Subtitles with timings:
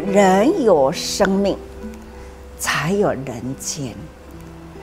[0.00, 1.56] 人有生命，
[2.58, 3.94] 才有人间。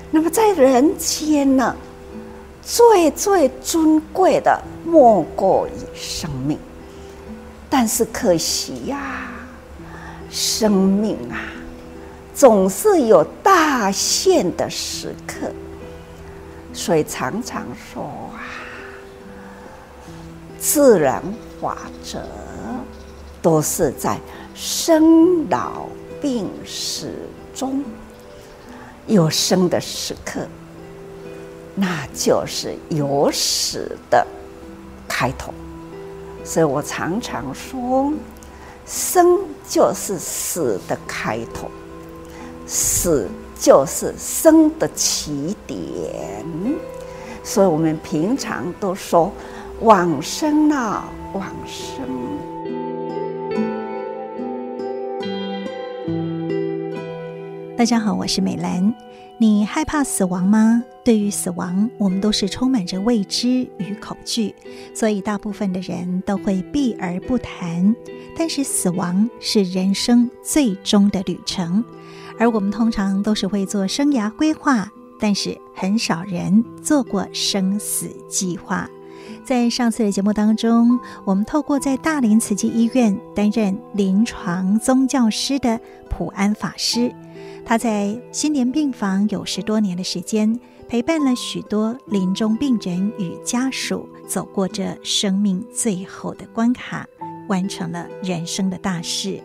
[0.09, 1.75] 那么在人间呢，
[2.61, 6.57] 最最尊贵的莫过于生命。
[7.69, 9.29] 但是可惜呀、
[10.29, 11.51] 生命啊，
[12.33, 15.51] 总是有大限的时刻。
[16.71, 18.39] 所以常常说啊，
[20.57, 21.21] 自然
[21.59, 22.19] 法则
[23.41, 24.19] 都是在
[24.53, 25.87] 生老
[26.21, 27.11] 病死
[27.53, 27.83] 中。
[29.07, 30.41] 有生的时刻，
[31.75, 34.27] 那就是有死的
[35.07, 35.53] 开头。
[36.43, 38.11] 所以我常常说，
[38.85, 41.69] 生就是死的开头，
[42.65, 46.45] 死就是生的起点。
[47.45, 49.31] 所以我们平常都说
[49.79, 52.26] 往生啊，往生。
[57.77, 58.91] 大家好，我是美兰。
[59.37, 60.83] 你害怕死亡吗？
[61.05, 64.55] 对于死亡，我们都是充满着未知与恐惧，
[64.95, 67.95] 所以大部分的人都会避而不谈。
[68.35, 71.85] 但是，死亡是人生最终的旅程，
[72.39, 78.89] 而我们通常都是会做生涯规划，但是很少人做过生死计划。
[79.45, 87.13] 在上次的节目当中，我们透过在大林慈济医院担任临床宗教师的普安法师。
[87.67, 97.05] 他在心莲病房有十多年的时间，陪伴了许多临终病人与家属，走过这生命最后的关卡，
[97.49, 99.43] 完成了人生的大事。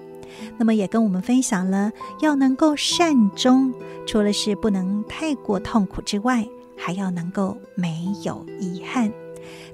[0.57, 3.75] 那么，也跟我们分享了要能够善终，
[4.07, 9.13] 除了是不能太过痛苦之外，还要能够没有遗憾。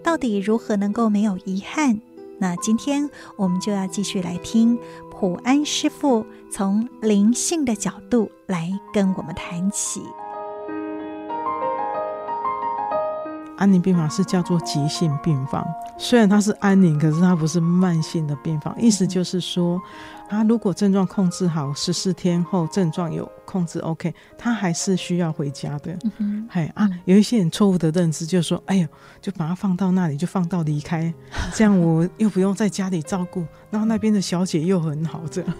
[0.02, 2.00] 到底如何能够没有遗憾？
[2.38, 4.78] 那今天我们就要继续来听。
[5.10, 10.02] 普安师傅从灵性的角度来跟我们谈起。
[13.56, 15.66] 安宁病房是叫做急性病房，
[15.98, 18.74] 虽然它是安宁，可是它不是慢性的病房。
[18.80, 19.80] 意思就是说，
[20.28, 25.96] 他如果症状控制好，十四天后症状有控制 OK，他还是需要回家的。
[26.04, 28.86] 嗯哼，嘿啊，有一些人错误的认知，就是说，哎呦，
[29.22, 31.12] 就把他放到那里，就放到离开，
[31.54, 35.54] 这样我又不用在家里照顾，然后那边的小姐又很好，这样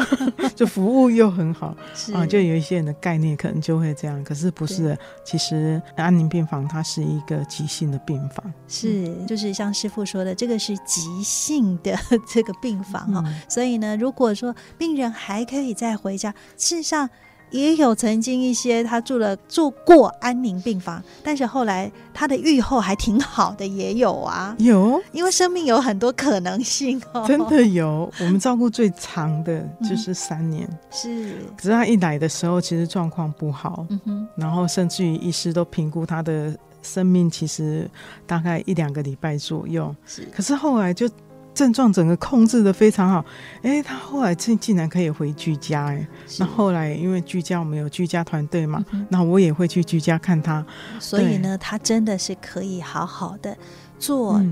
[0.56, 1.76] 就服务又很好
[2.14, 11.94] 啊，就有一些人的概念可能就会这样，可是不是，其实安宁病房它是一个急性的病房，是，就是像师傅说的，这个是急性的
[12.26, 17.10] 这个病房哈，嗯、所以呢，如如果说病人还可以再回家，事实上
[17.50, 28.10] 也有曾经一些他住了住过安宁病房，但是后来他的愈后还挺好的，也有啊，有，因为生命有很多可能性 哦，真的有。
[28.18, 37.88] 我们照顾最长的就是三年，嗯、是，可是他一来的时候其实状况不好，嗯哼，然后甚至于医师都评估他的生命其实
[38.26, 41.08] 大概一两个礼拜左右，是，可是后来就。
[41.54, 43.24] 症状整个控制的非常好，
[43.62, 46.06] 哎，他后来竟竟然可以回居家，哎，
[46.38, 50.66] 那后来因为居家我们有居家团队嘛，那、嗯、我也会去居家看他，
[50.98, 53.56] 所以呢，他真的是可以好好的
[53.98, 54.42] 做。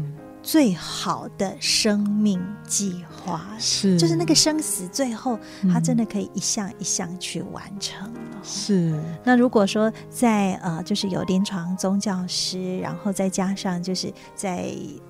[0.43, 5.39] 嗯最好的生命计划是，就是那个生死，最后
[5.73, 8.21] 他真的可以一项一项去完成了。
[8.43, 9.01] 是。
[9.23, 14.65] 那如果说在呃，就是有临床宗教师，然后再加上就是在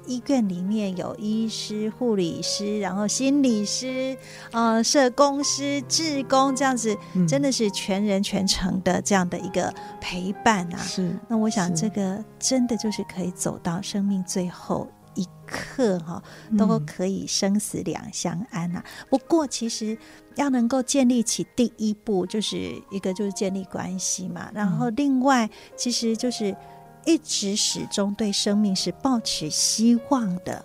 [0.06, 4.14] 医院里面有医师、护理师，然后心理师、
[4.50, 6.94] 呃，社工师、志工这样子，
[7.26, 10.76] 真的是全人全程的这样的一个陪伴啊。
[10.76, 11.19] 是。
[11.26, 14.87] 那我想这个真的就是可以走到生命最后。
[15.15, 16.23] 一刻哈
[16.56, 18.84] 都可以生死两相安呐、啊。
[18.87, 19.97] 嗯、不过其实
[20.37, 24.50] 要能够建立起第一步，就是一个就是建立关系嘛。
[24.55, 26.56] 然后另外其实就是
[27.05, 30.64] 一直始终对生命是抱持希望的。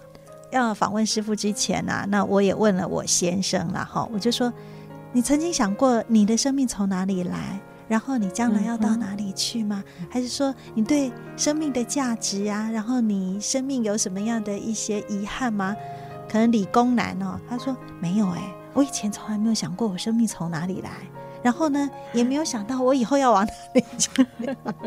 [0.50, 4.52] 要访问师傅之前呐、啊，那我也问了我先生了哈，我就说，
[5.12, 7.60] 你曾经想过你的生命从哪里来？
[7.88, 9.84] 然后你将来要到哪里去吗？
[10.10, 12.70] 还是说你对生命的价值啊？
[12.72, 15.76] 然后你生命有什么样的一些遗憾吗？
[16.30, 20.92] 可能理工男哦，他说没有哎，我以前从来没有想过我生命从哪里来，
[21.42, 24.10] 然后呢也没有想到我以后要往哪里去。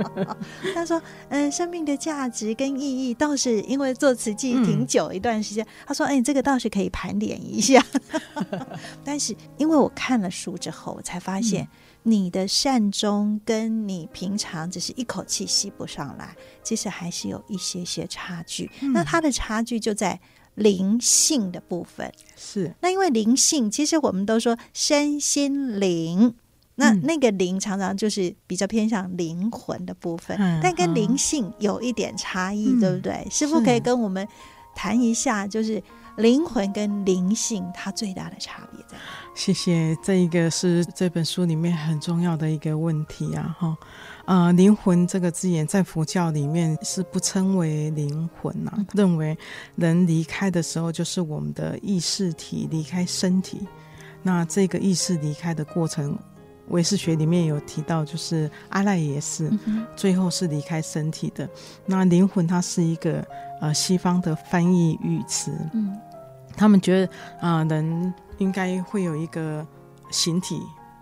[0.74, 1.00] 他说
[1.30, 7.82] 嗯，生命的价值跟意义倒是因为做慈济挺久一段时间，嗯、他说哎，这个倒是可以盘点一下。
[9.02, 11.64] 但是因为我看了书之后，我才发现。
[11.64, 11.68] 嗯
[12.02, 18.70] 你的善终跟你平常只是一口气吸不上来，其实还是有一些些差距。
[18.80, 20.18] 嗯、那它的差距就在
[20.54, 22.12] 灵性的部分。
[22.36, 26.34] 是，那因为灵性，其实我们都说身心灵。
[26.76, 33.26] 那那个灵常常就是比较偏向灵魂的部分，嗯、但跟灵性有一点差异，嗯、对不对？
[33.30, 34.26] 师傅可以跟我们
[34.74, 35.82] 谈一下，就是
[36.16, 39.02] 灵魂跟灵性它最大的差别在哪？
[39.34, 43.56] 谢谢，这一个是这本书里面很重要的一个问题啊！
[43.58, 43.76] 哈，
[44.26, 49.36] 呃，灵魂这个字眼在佛教里面是不称为灵魂呐、啊，嗯、认为
[49.76, 53.66] 人离开的时候就是我们的意识体离开身体，
[54.22, 56.18] 那这个意识离开的过程。
[56.70, 61.48] 唯识学里面有提到，就是阿赖耶识，嗯、最后是离开身体的。
[61.86, 63.24] 那灵魂它是一个
[63.60, 65.96] 呃西方的翻译语词，嗯，
[66.56, 69.66] 他们觉得啊、呃、人应该会有一个
[70.10, 70.60] 形体，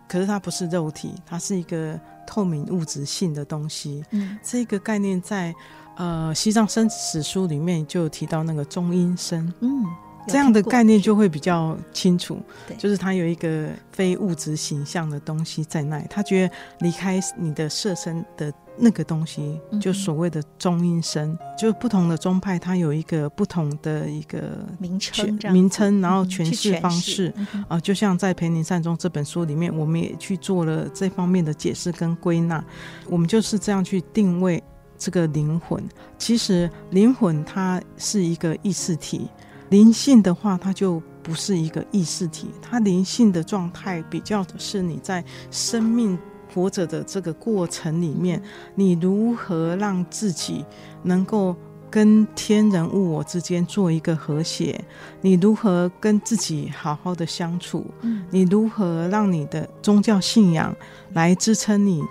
[0.09, 4.05] 可是它不是肉体，它是一个透明物质性的东西。
[4.11, 5.55] 嗯，这个概念在
[5.97, 9.85] 呃西藏生死书里面就有提到那个中阴身，嗯。
[10.29, 12.41] 这样的概念就会比较清楚，
[12.77, 27.33] 就是他有一个非物质形象的东西在那里，他觉得离开你的色身的那个东西，就所谓的中阴身，就不同的宗派，它有一个不同的一个名称，名称，然后诠释方式
[27.67, 32.63] 啊，就像在《陪您善终》这本书里面，我们也去做了这方面的解释跟归纳，
[33.09, 34.63] 我们就是这样去定位
[34.97, 35.83] 这个灵魂。
[36.19, 39.29] 其实灵魂它是一个意识体。
[39.71, 46.19] 灵性的话，它就不是一个意识体，它灵性的状态比较的是你在生命
[46.55, 48.43] 活着的这个过程里面，
[48.75, 50.65] 你如何让自己
[51.03, 51.55] 能够
[51.91, 54.83] 跟天人物我之间做一个和谐，
[55.21, 57.85] 你如何跟自己好好的相处，
[58.31, 60.75] 你如何让你的宗教信仰
[61.13, 62.03] 来支撑你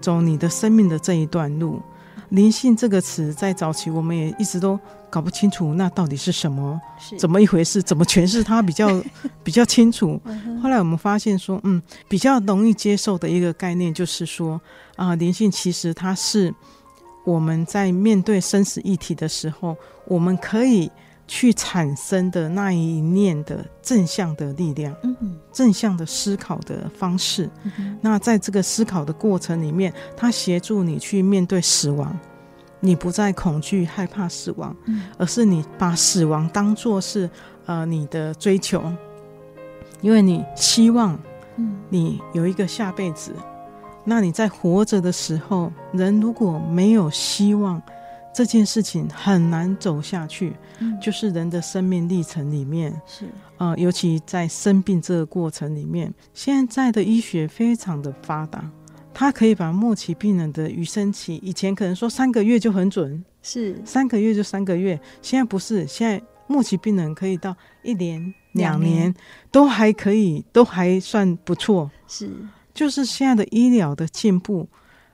[0.00, 1.80] 走你的生命的这一段路。
[2.30, 4.78] 灵性这个词在早期我们也一直都
[5.10, 6.80] 搞不清楚，那到底是什么？
[7.18, 7.82] 怎么一回事？
[7.82, 9.02] 怎么诠释它比较
[9.42, 10.20] 比较清楚？
[10.62, 14.60] 后来我们发现说，嗯，比较容易接受的一个概念就是说，
[14.96, 16.54] 啊、呃，灵性其实它是
[17.24, 19.76] 我们在面对生死议题的时候，
[20.06, 20.90] 我们可以。
[21.28, 27.50] 去产生的那一念的正向的力量，嗯，正向的思考的方式。
[27.78, 32.16] 嗯，那在这个思考的过程里面，它协助你去面对死亡，
[32.80, 37.28] 你不再恐惧害怕死亡，嗯，而是你把死亡当作是
[37.64, 38.82] 呃你的追求，
[40.00, 41.18] 因为你希望，
[41.56, 43.32] 嗯，你有一个下辈子。
[43.36, 43.42] 嗯，
[44.04, 47.82] 那你在活着的时候，人如果没有希望。
[48.34, 53.24] 这件事情很难走下去，嗯、就是人的生命历程里面是
[53.56, 58.62] 啊、呃，尤其在生病这个过程里面，现在的医学非常的发达，
[59.18, 63.80] 它可以把末期病人的余生期，以前可能说三个月就很准，是。
[63.82, 68.20] 三个月就三个月，现在不是，现在末期病人可以到一年、
[68.52, 69.14] 两年，两年。
[69.50, 72.30] 都还可以，都还算不错，是，
[72.74, 74.68] 就是现在的医疗的进步，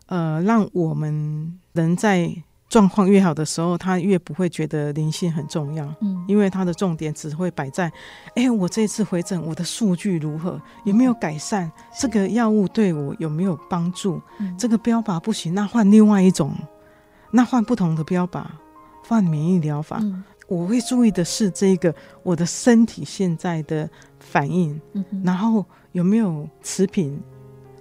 [0.06, 2.42] 呃，让我们能在。
[2.72, 7.92] 状况越好的时候，他越不会觉得灵性很重要，嗯，因为他的重点只会摆在，
[8.34, 11.66] 哎，我这次回诊，我的数据如何，有没有改善？
[11.66, 14.18] 嗯、这个药物对我有没有帮助？
[14.38, 16.50] 嗯、这个标靶不行，那换另外一种，
[17.30, 18.42] 那换不同的标靶，
[19.06, 19.98] 换免疫疗法。
[20.00, 23.86] 嗯、我会注意的是这个我的身体现在的
[24.18, 27.20] 反应，嗯、然后有没有持平，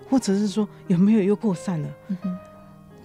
[0.10, 1.88] 或者是说有没有又扩散了？
[2.10, 2.38] 嗯、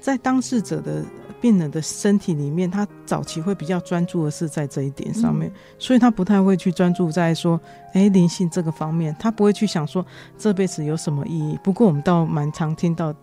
[0.01, 1.05] 在当事者的。
[1.41, 7.61] 病人的身体里面，他早期会比较专注的是在这一点上面，嗯、所以他不太会去专注在说，
[7.93, 10.05] 哎，灵性这个方面，他不会去想说
[10.39, 11.59] 这辈子有什么意义。
[11.63, 13.15] 不过我们倒蛮常听到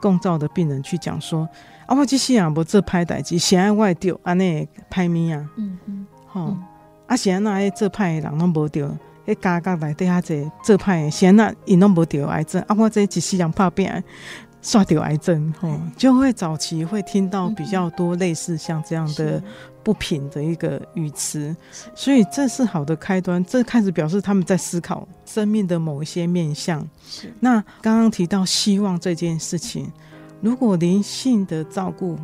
[0.00, 1.48] 共照的病人去讲说，
[1.86, 6.62] 啊，我这世啊，无做歹代志，现在我丢安尼歹命啊，嗯嗯，吼、嗯，
[7.06, 8.88] 啊，现在那些做歹的人拢无丢，
[9.26, 13.88] 迄家家内底下这做歹的，现在因拢无丢癌症，啊，我这一世人拍拼。
[14.62, 19.42] 刷掉癌症，哦，就会早期会听到比较多类似像这样的
[19.82, 21.56] 不平的一个语词，
[21.94, 23.42] 所以这是好的开端。
[23.44, 26.86] 这开始表示他们在思考生命的某一些面向。
[27.02, 27.32] 是。
[27.40, 29.90] 那刚刚提到希望这件事情，
[30.42, 32.18] 如果灵性的照顾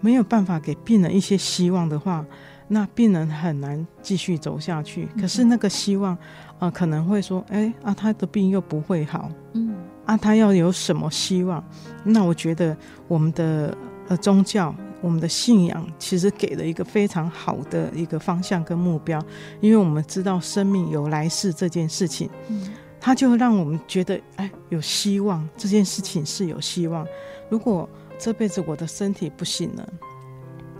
[0.00, 2.24] 没有办法给病人一些希望的话，
[2.66, 5.08] 那病人很难继续走下去。
[5.20, 6.18] 可是那个希望，
[6.58, 9.30] 呃，可能会说，哎，啊，他的病又不会好。
[9.52, 9.72] 嗯。
[10.06, 11.62] 啊，他要有什么希望？
[12.04, 12.76] 那我觉得
[13.08, 13.76] 我们的
[14.08, 19.20] 呃宗教，我们的信仰，其实给了一个非常好的一个方向跟目标，
[19.60, 27.06] 因为我们知道生命有来世这件事情，嗯，他就让我们觉得哎有希望，这件事情是有希望。
[27.50, 29.88] 如果这辈子我的身体不行了，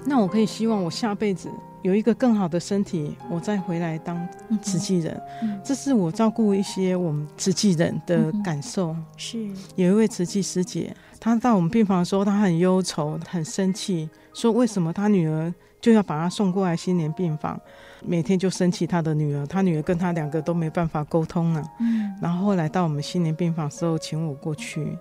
[0.05, 1.51] 那我可以希望我下辈子
[1.87, 4.29] 有一个更好的身体，我再回来当
[4.61, 5.23] 慈济人。
[5.63, 8.89] 这是我照顾一些我们慈济人的感受。
[8.89, 17.57] 嗯、是有一位慈济师姐，她到我们病房的时候，她很忧愁，很生气，说为什么她女儿就要把她送过来新年病房，
[18.05, 21.69] 每天就生气她的女儿，她女儿跟她两个都没办法沟通了、啊。
[21.79, 24.99] 嗯，然后后来到我们新年病房的时候，请我过去，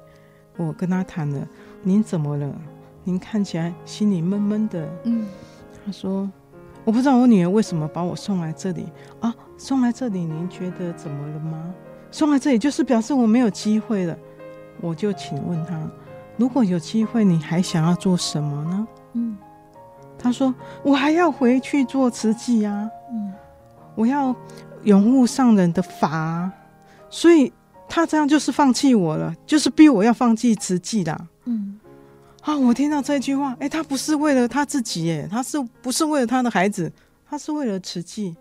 [0.55, 1.47] 我跟她谈了，
[1.81, 2.53] 您怎么了？
[3.03, 4.87] 您看起来心里闷闷的。
[5.05, 5.25] 嗯，
[5.83, 6.29] 她说。
[6.85, 8.85] 我不知道我女儿为什么把我送来这里
[9.19, 9.33] 啊？
[9.57, 11.73] 送来这里，您觉得怎么了吗？
[12.11, 14.15] 送来这里就是表示我没有机会了。
[14.81, 15.81] 我就请问她，
[16.37, 18.87] 如果有机会，你还想要做什么呢？
[19.13, 19.35] 嗯，
[20.17, 22.87] 她说我还要回去做慈济啊。
[23.11, 23.33] 嗯，
[23.95, 24.35] 我要
[24.83, 26.51] 拥护上人的法，
[27.09, 27.51] 所以
[27.89, 31.19] 她这样就是放弃我了，就是逼我要放弃慈济啦。
[31.45, 31.79] 嗯。
[32.45, 32.55] 啊！
[32.55, 36.91] 我听到这句话，哎、欸，他不是为了他自己，哎，他是不是为了他的孩子？
[37.27, 38.35] 他是为了慈济，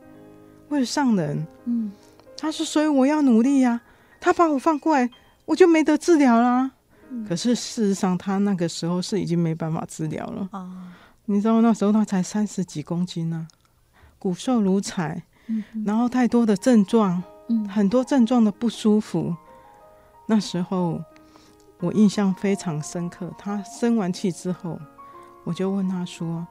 [0.69, 1.47] 为了上人。
[1.65, 1.91] 嗯，
[2.37, 3.81] 他说，所以我要努力呀、啊。
[4.21, 5.09] 他把我放过来，
[5.47, 6.71] 我就没得治疗啦。
[7.09, 10.47] 嗯、可是事实上，他那个时候是已经没办法治疗了。
[10.53, 10.71] 哦，
[11.25, 13.47] 你知道那时候他才三十几公斤呢、
[13.95, 19.35] 啊，骨瘦如柴，嗯、然后太多的症状，嗯、很多症状的不舒服。
[20.27, 21.01] 那时候。
[21.85, 23.31] 我印象非常深刻。
[23.37, 24.79] 他生完气之后，
[25.45, 26.47] 我就问他说：“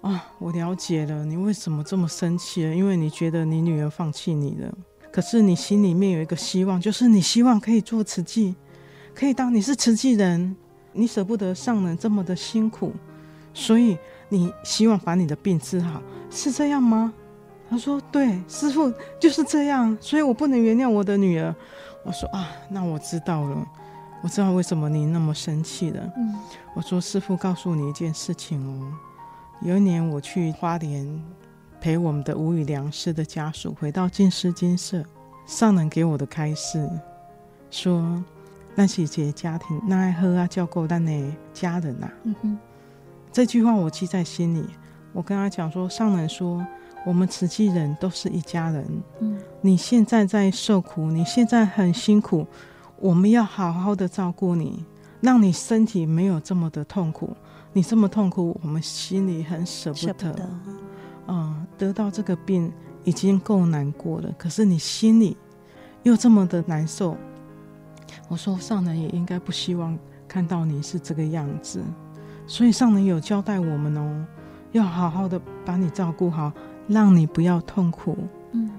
[0.00, 2.74] 啊，我了解了，你为什么这么生气了？
[2.74, 4.72] 因为你觉得你女儿放弃你了。
[5.12, 8.54] 可是你心里面有一个希望，就是你希望可以做慈济，
[9.12, 10.56] 可以当你是慈济人，
[10.92, 12.92] 你舍不得上人这么的辛苦，
[13.52, 13.98] 所以
[14.28, 16.00] 你希望把你的病治好，
[16.30, 17.12] 是这样吗？”
[17.68, 21.54] 他说：“对，师父就是这样，所以我不能原谅我的女儿。”
[22.02, 23.66] 我说：“啊，那我知道了。”
[24.22, 26.12] 我知道为什么你那么生气了。
[26.16, 26.34] 嗯，
[26.74, 28.92] 我说师傅告诉你一件事情哦。
[29.62, 31.06] 有一年我去花莲
[31.80, 35.02] 陪我们的吴宇良师的家属回到静思精舍，
[35.46, 36.88] 上人给我的开示
[37.70, 38.22] 说
[38.74, 41.12] ：“那是姐家庭，那爱喝啊，叫够咱的
[41.52, 42.58] 家人呐、啊。”嗯哼，
[43.32, 44.64] 这句话我记在心里。
[45.12, 46.64] 我跟他讲说，上人说
[47.04, 49.02] 我们慈济人都是一家人。
[49.20, 52.46] 嗯，你现在在受苦，你现在很辛苦。
[53.00, 54.84] 我们要好好的照顾你，
[55.22, 57.34] 让你身体没有这么的痛苦。
[57.72, 60.50] 你这么痛苦，我们心里很舍不得。
[61.28, 62.70] 嗯，得到这个病
[63.04, 65.36] 已经够难过了，可是你心里
[66.02, 67.16] 又这么的难受。
[68.28, 71.82] 我说上人也应该不希望看到你是这个样子，
[72.46, 74.26] 所以上人有交代我们哦，
[74.72, 76.52] 要好好的把你照顾好，
[76.86, 78.16] 让你不要痛苦。
[78.52, 78.70] 嗯，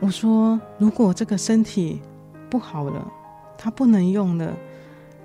[0.00, 2.02] 我说如果这个身体
[2.50, 3.10] 不好了。
[3.62, 4.56] 他不能用了，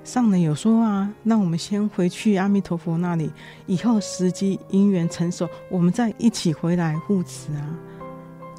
[0.03, 3.31] 上人有说啊，那我们先回去阿弥陀佛那里，
[3.65, 7.79] 以后时机因缘成熟，我们再一起回来护持啊，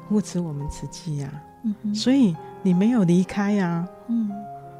[0.09, 1.31] 护持我们慈济呀。
[1.63, 4.31] 嗯哼，所以你没有离开呀，啊，嗯，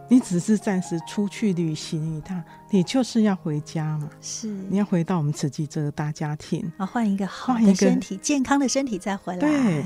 [0.09, 9.39] 你只是暂时出去旅行一趟，你就是要回家嘛，是，你要回到我们慈济这个大家庭，啊，换一个好的身体，健康的身体再回来。
[9.39, 9.85] 对，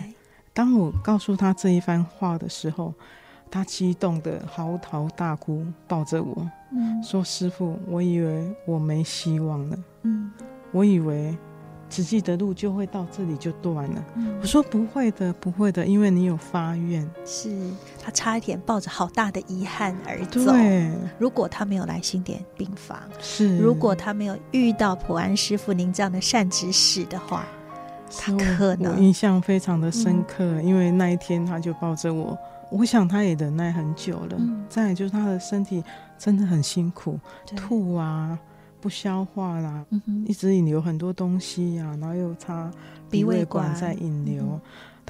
[0.54, 2.94] 当我告诉他这一番话的时候。
[3.52, 10.32] 他激动的嚎啕大哭，抱着我，嗯，说：“师傅，我以为我没希望了，嗯，
[10.72, 11.38] 我以为
[11.90, 14.06] 只记得路就会到这里就断了。
[14.16, 17.54] 嗯”我说：“不会的，不会的，因为你有发愿。”是
[18.02, 20.46] 他差一点抱着好大的遗憾而走。
[20.46, 20.90] 对，
[21.20, 27.46] 如果他没有来新点病房，是如果他没有遇到普安师傅您这样的善知识的话，
[28.18, 32.38] 他可能我印象非常的深刻，嗯，因为那一天他就抱着我。
[32.72, 34.38] 我想他也忍耐很久了。
[34.40, 35.84] 嗯、再就是他的身体
[36.18, 37.20] 真的很辛苦，
[37.56, 38.40] 吐啊，
[38.80, 42.72] 不消化啦，嗯、一直引流很多东西呀、啊，然后又插
[43.10, 44.62] 鼻胃管在引流，嗯、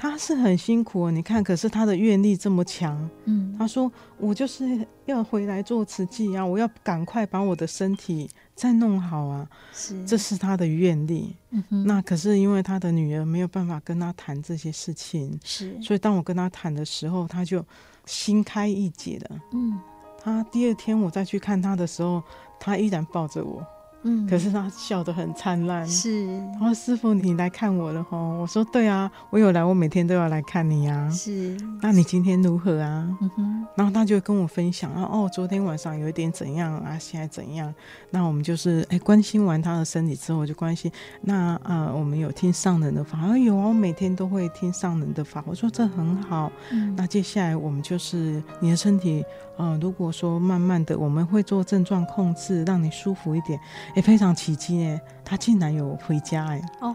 [0.02, 1.08] 他是很辛苦。
[1.12, 3.08] 你看，可是他的愿力这么强。
[3.26, 9.48] 嗯，他说我就是要回来做慈济啊，我要赶快把我的身体再弄好啊。
[9.72, 11.36] 是，这是他的愿力。
[11.50, 17.64] 嗯哼，那可是因为他的女儿没有办法跟他谈这些事情，是，所以当我跟他谈的时候，他就
[18.04, 19.40] 心开意解了。
[19.52, 19.78] 嗯，
[20.20, 22.20] 他第二天我再去看他的时候，
[22.58, 23.64] 他依然抱着我。
[24.04, 25.86] 嗯，可是他笑得很灿烂。
[25.86, 28.16] 是，然后师傅你来看我了哈？
[28.16, 31.08] 我说对啊，我有来，我每天都要来看你啊。
[31.10, 33.08] 是，那你今天如何啊？
[33.20, 33.66] 嗯哼。
[33.76, 37.72] 然后他就跟我分享啊，哦，昨天晚上有一点怎样啊，现在怎样？
[38.10, 40.90] 那我们就是哎，关心完他的身体之后，就关心
[41.20, 43.18] 那啊、呃，我们有听上人的法？
[43.18, 45.42] 啊，有啊，我每天都会听上人的法。
[45.46, 46.50] 我说这很好。
[46.70, 46.94] 嗯。
[46.96, 49.24] 那接下来我们就是你的身体，
[49.58, 53.58] 嗯、呃，如果说慢慢的我们会做症状控制，让你舒服一点。
[53.94, 56.94] 也非常奇迹哎，他竟然有回家哎，哦，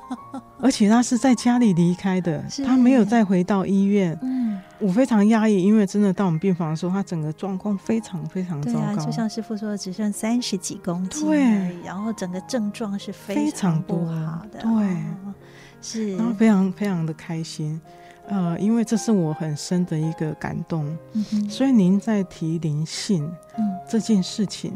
[0.60, 4.16] 而且他是在家里离开的，他没有再回到医院。
[4.22, 8.80] 嗯，我非常压抑，因为真的到我们病房的时候，他整个状况非常非常糟糕。
[8.80, 14.96] 啊，就像师傅说的，只剩三十几公斤，对，然后整个症状是非常不好的，对，
[15.80, 17.80] 是，然后非常非常的开心。
[18.28, 24.72] 呃，因为这是我很深的一个感动，嗯、哼所以您在提灵性，嗯，这件事情，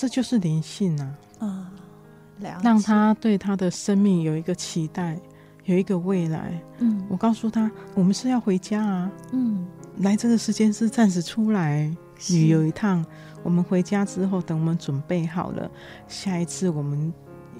[0.00, 1.46] 这就是灵性啊，啊、
[2.40, 5.20] 哦，让他对他的生命有一个期待，
[5.66, 9.66] 有一个未来，嗯，我告诉他，我们是要回家啊，嗯，
[9.98, 11.94] 来这个时间是暂时出来
[12.30, 13.04] 旅游一趟，
[13.42, 15.70] 我们回家之后，等我们准备好了，
[16.08, 17.12] 下一次我们，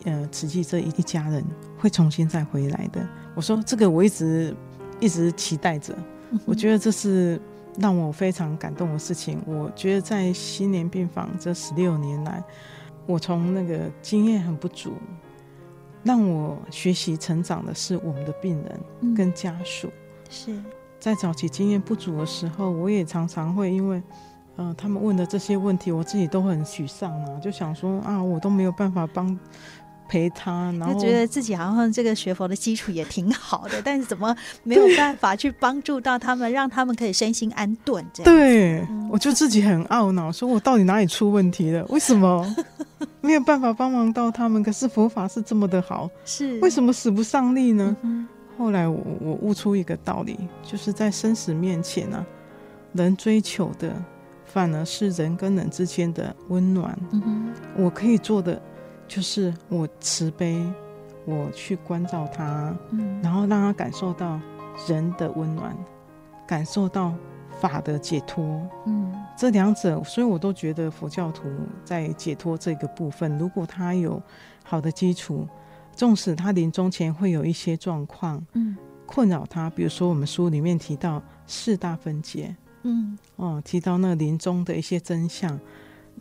[0.04, 1.44] 呃，慈济这一家人
[1.76, 3.06] 会重新再回来的。
[3.35, 4.56] 我说这个我一直。
[5.02, 5.97] 一直期待着，
[6.44, 7.40] 我觉得这是
[7.79, 9.41] 让我非常感动的事情。
[9.47, 12.43] 我觉得在新年病房这十六年来，
[13.07, 14.95] 我从那个经验很不足，
[16.03, 19.91] 让我学习成长的是我们的病人跟家属。
[20.29, 20.62] 是
[20.99, 24.03] 在早期经验不足的时候，我也常常会因为，
[24.57, 29.39] 呃，他们问的这些问题，我自己都很沮丧啊，就想说啊，我都没有办法帮。
[30.11, 38.05] 陪他，然后觉得自己好像这个学佛的基础也挺好的，但是怎么没有办法去帮助到他们，让他们可以身心安顿？
[38.12, 41.87] 这样对，嗯、我就自己很懊恼，说我到底哪里出问题了？
[41.90, 42.45] 为什么
[43.21, 44.61] 没有办法帮忙到他们？
[44.64, 47.97] 可是佛法是这么的好，是为什么使不上力呢？
[48.02, 48.26] 嗯、
[48.59, 52.26] 后来我我悟出一个道理，就是在生死面前啊，
[52.95, 53.95] 人追求的
[54.45, 56.99] 反而是人跟人之间的温暖。
[57.76, 58.61] 我可以做的。
[59.11, 60.64] 就是我慈悲，
[61.25, 64.40] 我去关照他，嗯，然后让他感受到
[64.87, 65.76] 人的温暖，
[66.47, 67.12] 感受到
[67.61, 71.50] 法的解脱，嗯，这两者，所以我都觉得佛教徒
[71.85, 74.23] 在解脱这个部分，如果他有
[74.62, 75.45] 好的基础，
[75.93, 78.76] 纵使他临终前会有一些状况，嗯，
[79.07, 85.58] 困扰他，比如说我们书里面提到四大分解，嗯，哦，提到那临终的一些真相。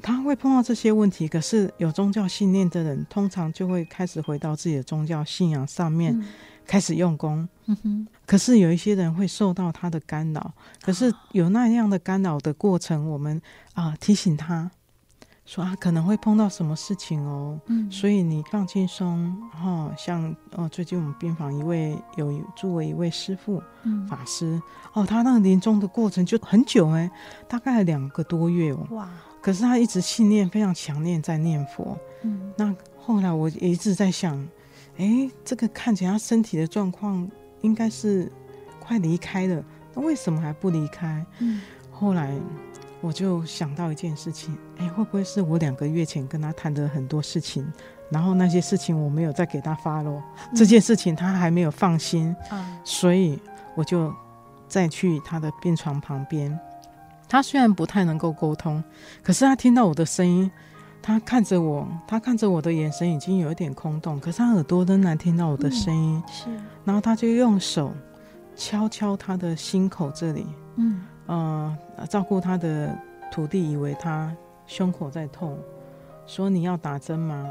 [0.02, 6.26] 他会碰到这些问题，可是有宗教信念的人，通常就会开始回到自己的宗教信仰上面，嗯、
[6.66, 7.48] 开始用功。
[7.66, 8.08] 嗯、哼。
[8.26, 13.42] 可是有一些人会受到他的干扰，可是有那样的干扰的过程，我们
[13.74, 14.70] 啊、呃、提醒他
[15.50, 19.92] 说啊可能会碰到什么事情哦，嗯、所以你放轻松哈。
[19.98, 24.62] 像哦，最近我们病房一位有住了一位师傅、嗯、法师
[24.94, 27.10] 哦，他那个临终的过程就很久哎，
[27.48, 28.86] 大概两个多月哦。
[28.92, 29.10] 哇。
[29.42, 31.98] 可是他一直信念非常强烈，在念佛。
[32.22, 34.38] 嗯，那后来我也一直在想，
[34.98, 37.28] 哎、欸，这个看起来他身体的状况
[37.62, 38.32] 应该是
[38.80, 39.64] 快离开了，
[39.96, 41.26] 那为什么还不离开？
[41.40, 41.60] 嗯，
[41.90, 42.38] 后来
[43.02, 47.66] 我就想到一件事情，哎、欸，会不会是我两个月前跟他谈的很多事情，
[48.10, 53.40] 然后那些事情我没有再给他发咯，嗯、这件事情他还没有放心，嗯，所以
[53.76, 54.14] 我就
[54.68, 56.60] 再去他的病床旁边。
[57.30, 58.84] 他虽然不太能够沟通，
[59.24, 60.52] 可是他听到我的声音，
[61.02, 66.22] 他看着我，他看着我的眼神已经有一点空洞，可是他耳朵仍然听到我的声音。
[66.28, 66.50] 嗯、是，
[66.84, 67.94] 然后他就用手
[68.56, 71.78] 敲敲他的心口这里，嗯，呃，
[72.10, 72.98] 照顾他的
[73.32, 75.58] 徒弟以为他胸口在痛，
[76.26, 77.48] 说你要打针吗？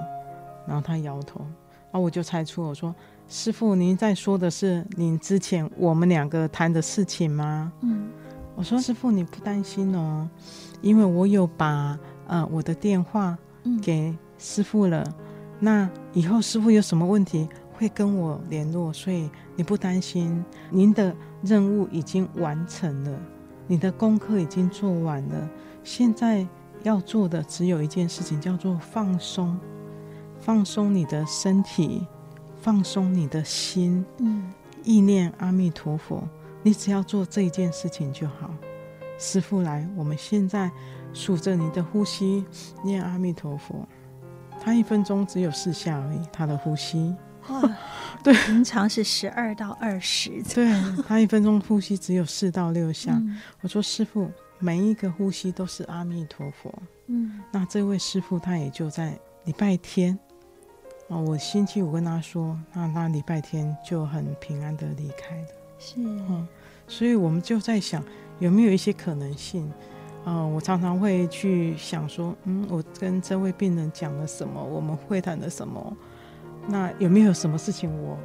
[0.67, 2.95] 然后他摇头，然后我就猜出我说
[3.29, 7.73] 师傅，您在说的是您之前我们两个谈的事情吗？
[7.83, 8.11] 嗯。
[8.57, 10.29] 我说：“师傅，你不担心哦，
[10.81, 13.38] 因为我有把呃我的电话
[13.81, 15.01] 给师傅了。
[15.07, 15.14] 嗯、
[15.61, 20.45] 那以后师傅有什么问题会跟我联络，所以你不担心。
[20.71, 23.17] 您的任务已经完成了，
[23.69, 25.49] 你的功课已经做完了。
[25.85, 26.45] 现在
[26.83, 29.57] 要做的只有一件事情，叫做放松，
[30.41, 32.05] 放松你的身体，
[32.61, 34.53] 放松你的心，嗯，
[34.83, 36.27] 意念阿弥陀佛。”
[36.65, 38.51] 你只要做这一件事情就好。
[39.17, 40.71] 师傅来，我们现在
[41.13, 42.45] 数着你的呼吸，
[42.83, 43.87] 念阿弥陀佛。
[44.61, 47.15] 他一分钟只有四下而已，他的呼吸。
[47.49, 47.77] 哇，
[48.23, 50.43] 对，平常是十二到二十。
[50.55, 50.71] 对，
[51.07, 53.13] 他一分钟呼吸只有四到六下。
[53.13, 56.73] 嗯、我说师傅，每一个呼吸都是阿弥陀佛。
[57.07, 60.19] 嗯，那这位师傅他也就在礼拜天
[61.09, 65.49] 啊，我星期五跟他说，那他礼拜天就很平安的离开了。
[65.79, 66.47] 是，嗯，
[66.87, 68.03] 所以我们就在想，
[68.41, 69.67] 有没有一些可能性？
[70.25, 74.63] 啊、呃，我常常会去想说，嗯，我跟这位病人讲了什么？
[74.63, 75.97] 我们会谈了什么？
[76.69, 78.19] 那有没有什么事情我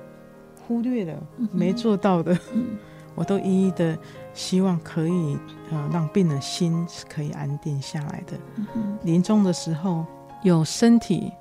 [0.67, 2.37] 忽略了、嗯、没做到的？
[2.53, 2.77] 嗯、
[3.15, 3.97] 我都一一的
[4.33, 5.37] 希望可以，
[5.71, 8.37] 呃，让病人心是可以安定下来的。
[8.75, 10.05] 嗯、临终的时候，
[10.43, 11.31] 有身体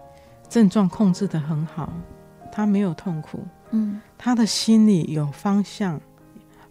[0.48, 1.92] 症状控制的很好，
[2.52, 6.00] 他没有痛苦，嗯，他的心里有方向，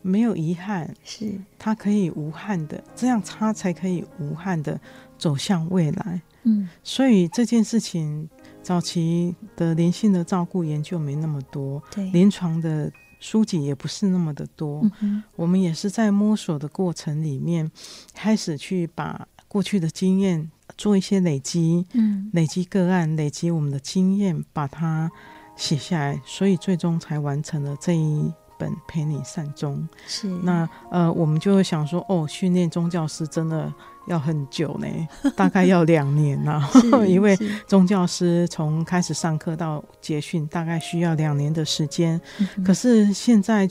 [0.02, 4.80] 没有遗憾，是他可以无憾的，这样他才可以无憾的
[5.18, 6.22] 走向未来。
[6.44, 8.30] 嗯，所以这件事情
[8.64, 14.88] 早期的灵性的照顾研究没那么多，对，临床的书籍也不是那么的多。
[15.02, 17.70] 嗯，我们也是在摸索的过程里面，
[18.14, 25.12] 开始去把过去的经验做一些累积，嗯，累积个案，累积我们的经验，把它
[25.56, 29.88] 写下来，所以最终才完成了这一本《陪你善终》。
[30.08, 33.74] 是那呃，我们就会想说，哦，训练宗教师真的。
[34.08, 34.88] 要很久呢，
[35.36, 36.68] 大概要两年呐，
[37.08, 37.38] 因为
[37.68, 42.20] 宗教师从开始上课到结训，大概需要两年的时间。
[42.40, 43.70] 嗯、可是现在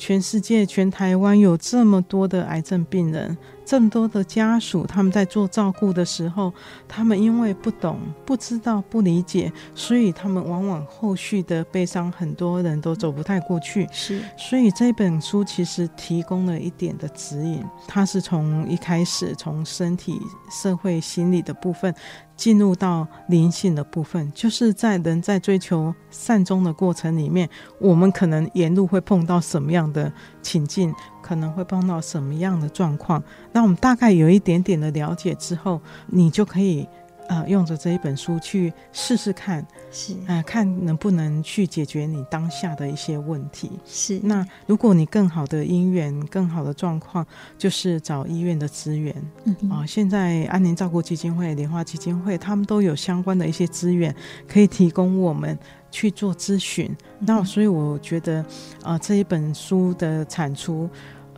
[0.00, 3.36] 全世界、全台湾有这么多的癌症病人。
[3.66, 6.52] 这么多的家属，他们在做照顾的时候，
[6.88, 13.86] 他们因为不懂、不知道、不理解，所以他们往往后续的悲伤，很多人都走不太过去。
[13.92, 20.18] 是，所以这本书其实提供了一点的指引，它是从一开始从身体、
[20.50, 21.94] 社会、心理的部分。
[22.40, 27.46] 进入到灵性的部分，就是在人在追求善终的过程里面，
[27.78, 33.22] 我们可能沿路会碰到什么样的情境，可能会碰到什么样的状况。
[33.52, 36.88] 那我们大概有一点点的了解之后，你就可以。
[37.28, 43.70] 呃，用着这一本书去试试看，是，呃，看能不能去解决你当下的一些问题。
[43.84, 47.26] 是，那如果你更好的姻缘、更好的状况，
[47.58, 49.14] 就是找医院的资源。
[49.44, 54.14] 嗯，啊、呃，现在安宁照顾基金会、莲花基金会，他们都有相关的一些资源
[54.46, 55.58] 可以提供我们
[55.90, 56.86] 去做咨询。
[57.18, 58.40] 嗯、那所以我觉得，
[58.82, 60.88] 啊、呃，这一本书的产出。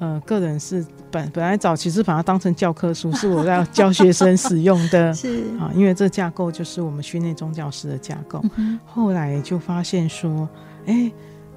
[0.03, 8.45] 呃，个人是本本来早期是把它当成教科书，是我要教学生使用的， 是啊，因为这架构就是我们训练宗教师的架构。
[8.57, 10.49] 嗯、后来就发现说，
[10.87, 11.12] 哎、欸，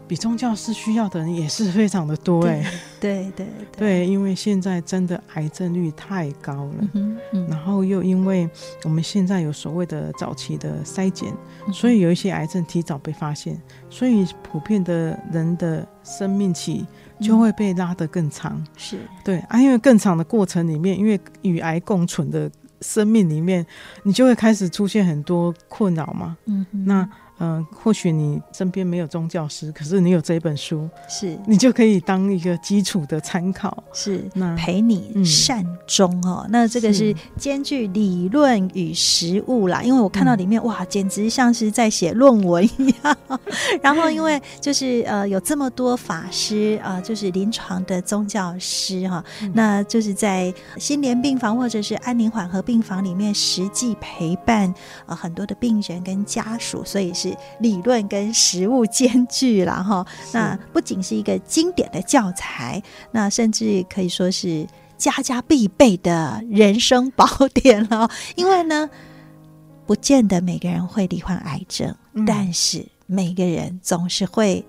[0.07, 8.49] 比宗教师需要的人也是非常的多、欸，哎，对对 对，对，因为现在真的癌症率太高了，嗯嗯、然后又因为
[8.83, 11.33] 我们现在有所谓的早期的筛检，
[11.73, 16.85] 所以有一些癌症提早被发现，所以普遍的人的生命期。
[17.21, 23.65] 就会被拉得更长，嗯、是对啊，因为更长的过程里面，因为与癌共存的生命里面，
[24.03, 26.35] 你就会开始出现很多困扰嘛。
[26.47, 27.09] 嗯哼，那。
[27.39, 33.83] 嗯、呃，或许你身边没有宗教师，可是你有这本书，是你就可以当一个基础的参考。
[33.91, 36.43] 是，那陪你善终哦。
[36.45, 39.81] 嗯、那这个是兼具理论与实务啦。
[39.83, 43.17] 因为我看到里面、嗯、哇，简直像是在写论文一样。
[43.83, 54.69] 然后，因为就是呃，有这么多法师啊、呃，就是临床的宗教师哈，嗯、那就是在心莲病房或者是安宁缓和病房里面实际陪伴
[55.01, 57.24] 啊、呃、很多的病人跟家属，所以是。
[57.59, 68.09] 理论跟实物兼具了哈，那不仅是一个经典的教材，那甚至可以说是家家必备的人生宝典了。
[68.35, 68.89] 因为呢，
[69.85, 74.65] 不见得每个人会罹患癌症，嗯、但是每个人总是会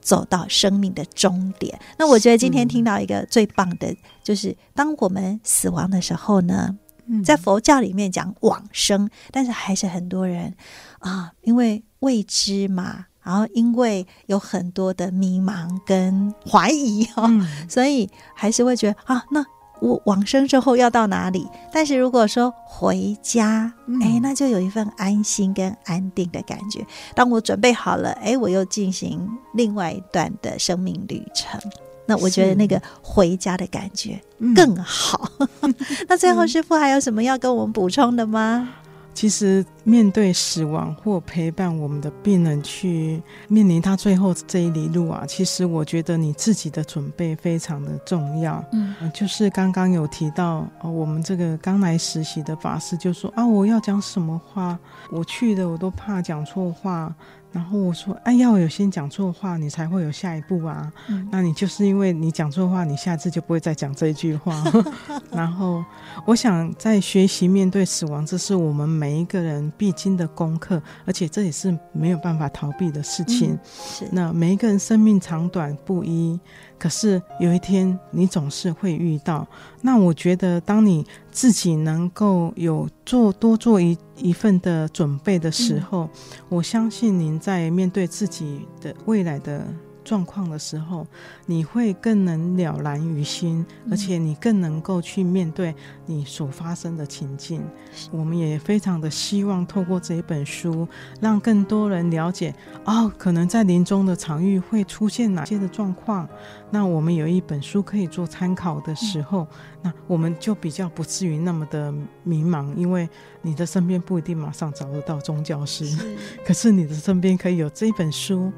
[0.00, 1.78] 走到生命的终点。
[1.96, 6.76] 那我觉得今天听到一个最棒的，就是当我们死亡的时候呢。
[7.24, 10.54] 在佛教里面讲往生，但是还是很多人
[10.98, 19.44] 啊，因为未知嘛，然后因为有很多的迷茫跟怀疑哈、哦，嗯、所以还是会觉得啊，那
[19.80, 21.46] 我往生之后要到哪里？
[21.72, 26.84] 但是如果说回家，嗯、哎，那就有一份安心跟安定的感觉。
[27.14, 31.60] 当我准备好了，哎，我又进行另外一段的生命旅程。
[32.08, 34.18] 那我觉得那个回家的感觉
[34.56, 35.30] 更好。
[35.60, 35.74] 嗯、
[36.08, 38.70] 那最后师傅还有什么要跟我们补充的吗？
[39.12, 48.64] 其实面对死亡或陪伴我们的病人去面临他最后这一里路啊，其实我觉得你自己的准备非常的重要。
[48.72, 54.78] 嗯，就是刚刚有提到，我们这个刚来实习的法师就说啊，我要讲什么话，
[55.10, 57.12] 我去的我都怕讲错话。
[57.50, 60.92] 然后我说：“哎，要有先讲错话，你才会有下一步啊。
[61.08, 64.62] 嗯、那你就是因为你讲错话，你下次就不会再讲这一句话。
[65.32, 65.84] 然后，
[66.26, 73.54] 我想在学习面对死亡，这是我们每一个人必经的功课，而且这也是没有办法逃避的事情。
[73.54, 76.38] 嗯、是那每一个人生命长短不一。”
[76.78, 79.46] 可是有一天，你总是会遇到。
[79.82, 86.10] 那我觉得，当你自己能够有做多做一一份的准备的时候，嗯、
[86.48, 89.66] 我相信您在面对自己的未来的
[90.08, 91.06] 状况的时候，
[91.44, 95.74] 你会更能了然于心，而且你更能够去面对
[96.06, 97.62] 你所发生的情境。
[98.10, 100.88] 我们也非常的希望透过这一本书，
[101.20, 102.54] 让更多人了解
[102.86, 106.26] 哦，可能在临终的场域会出现哪些的状况。
[106.70, 109.46] 那我们有一本书可以做参考的时候，
[109.82, 111.92] 那我们就比较不至于那么的
[112.24, 113.06] 迷茫，因为
[113.42, 115.84] 你的身边不一定马上找得到宗教师，
[116.46, 118.50] 可是你的身边可以有这一本书。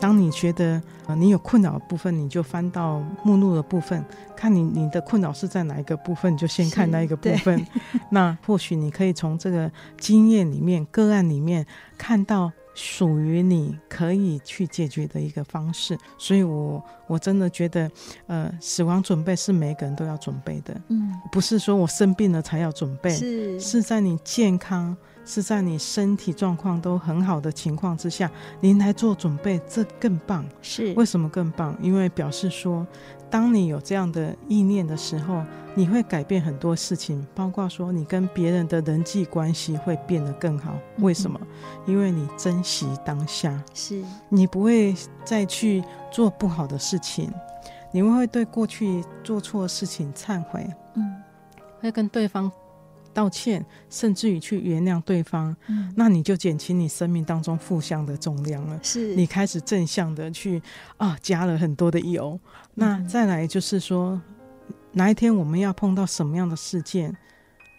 [0.00, 4.04] 当你觉得呃你有困扰的部分，你就翻到目录的部分，
[4.36, 7.66] 看你你的困扰是在哪一个部分，就先看那一个部分。
[8.10, 11.66] 那或许你可以从这个经验里面、个案里面
[11.98, 12.52] 看到。
[12.72, 17.90] 属于你可以去解决的一个方式，所以我我真的觉得，
[18.28, 24.96] 呃，死亡准备是每个人都要准备的，嗯，不是说我生病了才要准备，是是在你健康，
[25.30, 28.28] 是在你身体状况都很好的情况之下，
[28.60, 30.44] 您来做准备，这更棒。
[30.60, 31.76] 是为什么更棒？
[31.80, 32.84] 因为表示说。
[33.30, 35.44] 当你有这样的意念的时候，
[35.76, 40.76] 你会改变很多事情，包括说你跟别人的人际关系会变得更好。
[40.98, 41.40] 为什么？
[41.86, 47.32] 因为你珍惜当下，是你不会再去做不好的事情，
[47.92, 51.22] 你会对过去做错的事情忏悔，嗯，
[51.80, 52.50] 会跟对方。
[53.12, 58.78] 道歉，甚至于去原谅对方，嗯，那你就减轻你生命当中负向的重量了。
[58.82, 60.62] 是你开始正向的去
[60.96, 62.38] 啊，加了很多的油。
[62.44, 64.20] 嗯、那再来就是说，
[64.92, 67.16] 哪一天我们要碰到什么样的事件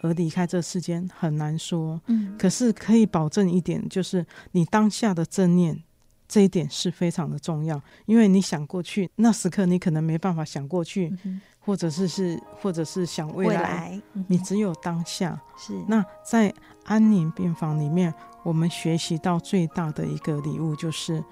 [0.01, 2.01] 而离开这世间，很难说。
[2.07, 5.83] 嗯，可是可以保证一点，就是你当下的正念
[6.27, 11.13] 这一点是非常的重要，因为你想过去那时刻，你可能没办法想过去。
[11.23, 15.39] 嗯或者是是，或者是想未来，未来嗯、你只有当下。
[15.55, 16.51] 是那在
[16.85, 21.23] 安宁病房里面，我们学习到最大的一个礼物就是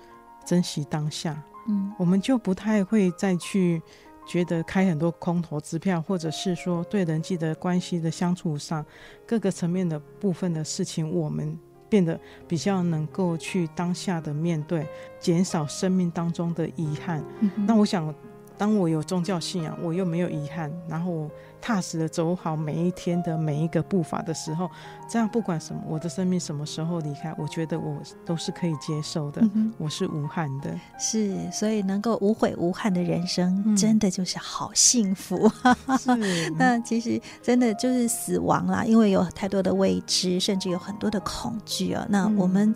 [0.45, 1.41] 珍惜当下。
[1.67, 3.81] 嗯，我们就不太会再去
[4.27, 8.85] 觉得开很多空头支票，或者是说对人际的关系的相处上
[9.25, 11.57] 各个层面的部分的事情，我们
[11.89, 14.87] 变得比较能够去当下的面对，
[15.19, 17.23] 减少生命当中的遗憾。
[17.39, 18.13] 嗯、那我想。
[18.59, 24.69] 当我有宗教信仰，我又没有遗憾，然后我踏实的走好每一天的每一个步伐的时候，
[25.09, 30.77] 这样不管什么，我的生命什么时候离开，我觉得我都是可以接受的，嗯、我是无憾的。
[30.99, 35.49] 是，所以能够无悔无憾的人生，嗯、真的就是好幸福。
[35.97, 42.05] 是 那其实真的就是死亡啦，因为有太多的未知，甚至有很多的恐惧啊。
[42.09, 42.69] 那我们。
[42.69, 42.75] 嗯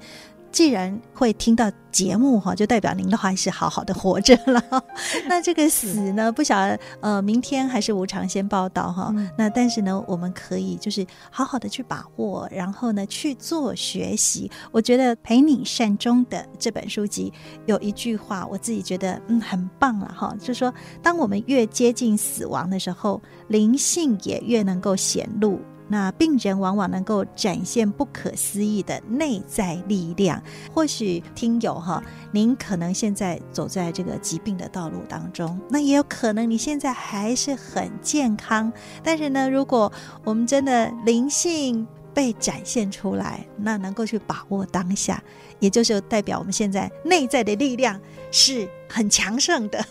[0.53, 4.63] 既然会听到节目哈，就代表您的话是好好的活着了。
[5.27, 9.11] 那这个死呢，不晓得呃，明天还是无偿先报道哈。
[9.15, 14.49] 嗯、那但是呢，我们可以就是好好的去把握，然后呢去做学习。
[14.71, 17.33] 我觉得陪你善终的这本书籍
[17.65, 25.59] 有一句话，我自己觉得嗯很棒了哈，就是说，当我们越接近死亡的时候，灵性也越能够显露。
[25.88, 30.41] 那病人往往能够展现不可思议的内在力量。
[30.74, 38.72] 或许听友哈，您可能现在走在这个疾病的道路当中，那也有可能你现在还是很健康。
[39.04, 39.91] 但是呢，如果
[40.24, 45.22] 我们真的灵性被展现出来，那能够去把握当下，
[45.63, 47.97] 也就是代表我们现在内在的力量
[48.32, 49.84] 是很强盛的，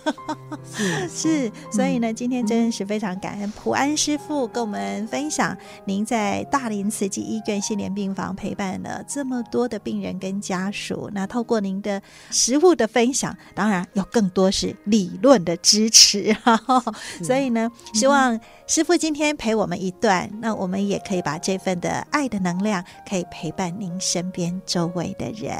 [0.71, 1.09] 是，
[1.49, 5.57] 是，所以呢，今天真的是非常感恩普安师傅跟我们分享，
[5.87, 16.37] 您在大林慈济医院心连病房陪伴了这么多的病人跟家属，那透过您的实物的分享，当然有更多是理论的支持，
[17.25, 25.53] 所以呢，希望师傅今天陪我们一段，那我们也可以把这份的爱的能量，可以陪伴您身边周围的人，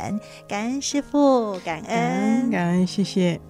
[0.49, 3.41] 感恩师傅，感恩，感恩，谢谢。